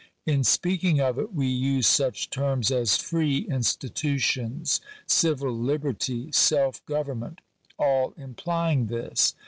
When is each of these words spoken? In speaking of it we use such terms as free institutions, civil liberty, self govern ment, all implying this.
In 0.25 0.43
speaking 0.43 0.99
of 0.99 1.19
it 1.19 1.31
we 1.31 1.45
use 1.45 1.85
such 1.85 2.31
terms 2.31 2.71
as 2.71 2.97
free 2.97 3.41
institutions, 3.41 4.81
civil 5.05 5.55
liberty, 5.55 6.31
self 6.31 6.83
govern 6.87 7.19
ment, 7.19 7.41
all 7.77 8.15
implying 8.17 8.87
this. 8.87 9.35